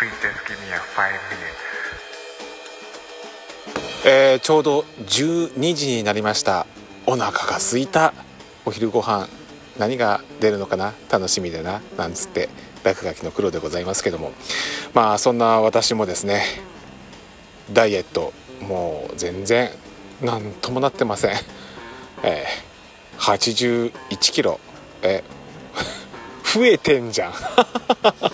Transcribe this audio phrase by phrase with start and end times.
[0.00, 1.60] Please just give me a five minute.
[4.06, 6.66] えーちょうど12時になりました。
[7.06, 8.14] お腹が空いた。
[8.64, 9.28] お昼ご飯
[9.78, 10.94] 何が出るのかな？
[11.10, 11.82] 楽しみだな。
[11.98, 12.48] なんつって
[12.82, 14.32] 落書きの黒でございますけども。
[14.94, 16.44] まあそんな私もですね
[17.70, 19.68] ダイエットもう全然
[20.22, 21.32] なんともなってません。
[22.22, 24.60] えー、81キロ。
[25.02, 25.22] え
[26.54, 27.32] 増えてんじゃん。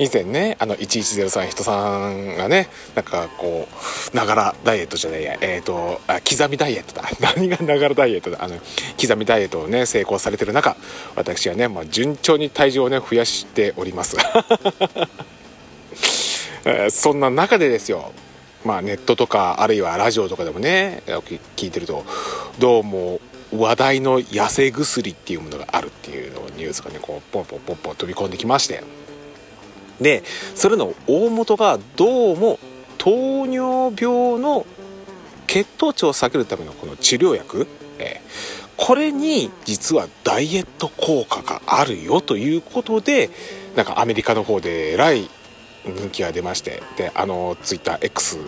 [0.00, 3.68] 以前ねあの1103人さんがねなんかこ
[4.12, 7.02] うながらダイエットじゃないやえっ、とあ刻みダイエットだ。
[7.20, 8.38] 何がながらダイエットだ。
[8.40, 8.58] あの
[8.98, 10.74] 刻みダイエットをね成功されてる中
[11.16, 14.16] 私はね、まあ、順調に体重をね増やしております。
[16.64, 18.12] えーそんな中でですよ
[18.64, 21.02] まあネットとかあるいはラジオとかでもね
[21.56, 22.04] 聞いてると
[22.58, 23.20] どうも
[23.52, 28.82] 話題の痩せ薬っていうものがあるっていうのニュースがねこうポンポンポンポン飛び込んできまして
[30.00, 30.22] で
[30.54, 32.58] それの大元がどうも
[32.98, 34.66] 糖尿病の
[35.46, 37.66] 血糖値を下げるためのこの治療薬、
[37.98, 43.28] えーこれに実はダイエット効果があるよということで
[43.76, 45.28] なんかアメリカの方でえらい
[45.84, 48.38] 人気が出ましてであのツイッター X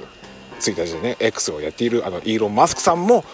[0.58, 3.25] ツイッターじゃね X をやっているあのイーロン・マスクさんも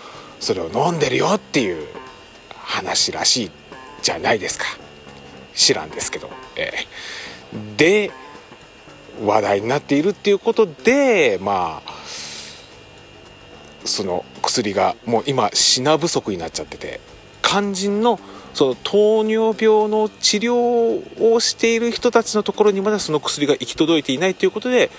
[0.40, 1.86] それを飲んでるよっていう
[2.50, 3.50] 話らしい
[4.02, 4.64] じゃないですか。
[5.54, 7.27] 知らんですけど、えー。
[7.78, 8.10] で
[9.24, 11.92] 話題になっているっていうことでまあ
[13.84, 17.00] その薬がもう今品不足になっちゃってて
[17.42, 18.20] 肝心の
[18.52, 24.90] その糖尿病の治療をしている人たちのところにまだその薬が行き届いていないということで、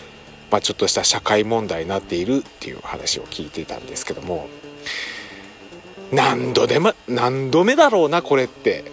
[0.49, 4.47] まあ、ちょっとした社会問題になっているっていう話を聞いていたんですけども
[6.11, 8.83] 何度でも何度目だろうなこれって、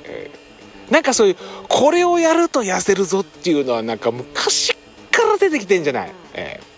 [0.90, 1.36] なんかそういう
[1.68, 4.74] これをやると痩せるぞっていうのはなんか昔
[5.10, 6.76] から出てきてんじゃない、えー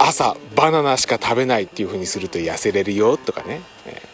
[0.00, 4.08] 朝バナナしか食べないっていう風にすると痩せれるよとかね、えー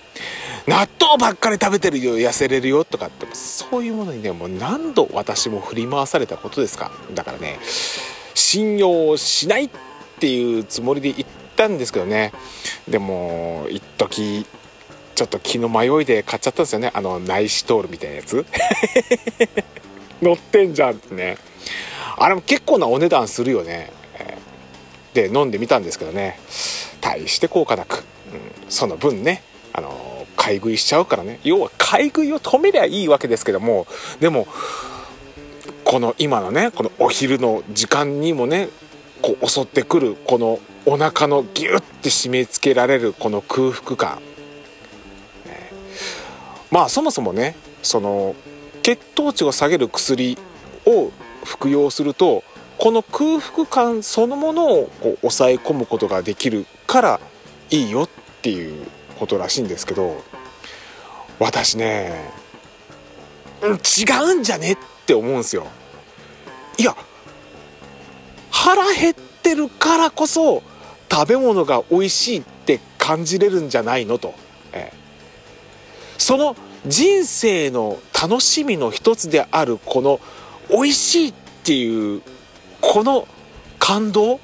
[0.66, 6.90] 納豆ばっかり食べてるよ痩せれるよとかってそういうものにねもう何度私も振り回されたことですか？
[7.14, 7.58] だからね
[8.32, 9.70] 信用しないっ
[10.20, 12.32] ていうつもりで言ったんですけどね。
[12.88, 14.46] でも一時
[15.14, 16.90] ちょっと気の迷いで買っちゃったんですよね。
[16.94, 18.44] あのナイシトールみたいなやつ。
[20.20, 21.38] 乗ってんじゃんってね。
[22.16, 23.90] あれも結構なお値段するよね、
[25.12, 26.38] で飲んでみたんですけどね。
[27.00, 28.02] 大して効果なく、うん。
[28.68, 29.42] その分ね。
[29.72, 31.40] あの買い食いしちゃうからね。
[31.44, 33.86] 要は買い食いを止めりゃいいわけですけども。
[34.20, 34.46] でも
[35.84, 38.68] この今のねこのお昼の時間にもね
[39.22, 44.18] こう襲ってくるこのお腹のギュッて締め付けられるこの空腹感。
[46.74, 47.54] まあそもそもね
[47.84, 48.34] その
[48.82, 50.36] 血糖値を下げる薬
[50.86, 51.12] を
[51.44, 52.42] 服用すると
[52.78, 57.20] この空腹感そのものをこう抑え込むことができるから
[57.70, 58.08] いいよっ
[58.42, 58.88] ていう
[59.20, 60.20] ことらしいんですけど
[61.38, 62.32] 私ね
[63.62, 63.70] 違
[64.32, 65.68] うんじゃねって思うんですよ。
[66.76, 66.96] いや
[68.50, 70.60] 腹減ってるからこそ
[71.08, 74.34] 食べ物が美味しいって感じれるんじゃないのと、
[74.72, 75.03] ええ。
[76.18, 80.20] その人生の楽しみの一つであるこの
[80.70, 82.22] 美味しいっていう
[82.80, 83.26] この
[83.78, 84.40] 感動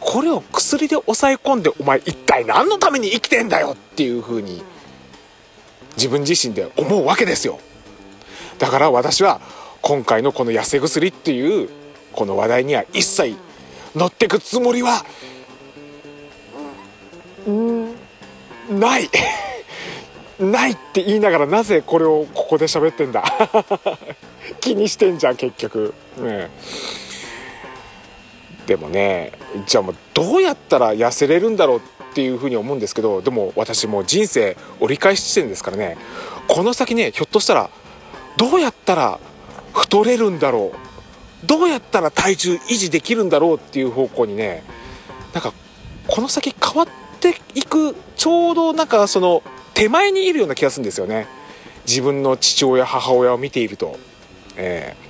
[0.00, 4.62] これを薬で抑え込んでお前一体何のために生きてんだよっていう風に
[5.96, 7.58] 自分自身で思うわけですよ。
[8.58, 9.40] だから私は
[9.82, 11.68] 今回のこの痩せ薬っていう
[12.12, 13.36] この話題には一切
[13.94, 15.04] 乗ってくつもりは
[17.46, 17.94] うん。
[18.70, 19.08] ない
[20.40, 23.24] ないって言いながらなぜこれをここで喋ってんだ。
[24.60, 25.94] 気にしてんじゃん結局。
[26.18, 26.50] ね。
[28.66, 29.32] でもね
[29.66, 31.80] じゃあもうどうやったら痩せれるんだろうっ
[32.12, 35.96] ていうふうに思うんですけどでも私もう人生折り返し地点ですからね。
[36.46, 37.70] この先ねひょっとしたら
[38.36, 39.18] どうやったら
[39.72, 40.88] 太れるんだろう。
[41.46, 44.64] どうやったら体重維持できるんだろうっていう方向にね
[45.32, 45.52] なんか
[46.06, 46.88] この先変わっ
[47.20, 49.42] ていくちょうどなんかその
[49.78, 51.28] 手前にいるような気がするんですよね。
[51.86, 53.96] 自分の父親母親を見ていると、
[54.56, 55.08] ええ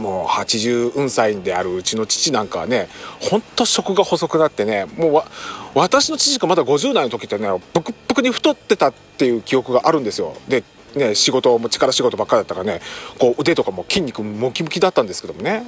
[0.00, 2.88] もう80歳であるうちの父なんかはね
[3.20, 5.26] ほんと食が細くなってねもうわ
[5.74, 10.36] 私の父がまだ50代の時ってねブクブクに太ってたっていう記憶があるんですよ。
[10.48, 10.62] で
[10.94, 12.80] ね、仕事も力仕事ばっかりだったからね
[13.18, 15.64] こう腕とかも筋肉ムキムキだったんですけどもね。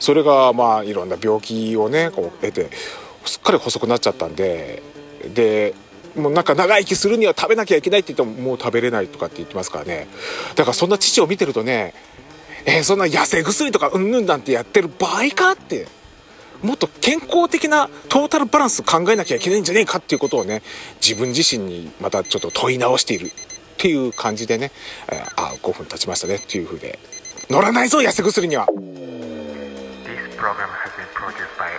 [0.00, 2.70] それがまあいろんな病気をねこう得て
[3.26, 4.82] すっかり細くなっちゃったんで
[5.34, 5.74] で
[6.16, 10.08] もうなんか長生きするには食べなきゃいけないって言ってももう食べれないとかって言ってますからね。
[10.56, 11.94] だからそんな父を見てるとね
[12.66, 15.86] えーそんな痩せ薬とかうんぬんなんてやってる場合かって。
[16.62, 20.60] もっと健康的なトータルバランス考えなきゃいけないんじゃねえかっていうことをね
[21.00, 23.30] 自分自身にまたちょっと問い直しているっ
[23.78, 24.70] ていう感じでね、
[25.10, 26.98] えーあ5分経ちましたねっていう風で。
[27.48, 28.66] 乗らないぞ痩せ薬には。
[28.66, 28.76] This
[30.36, 31.72] program has been produced by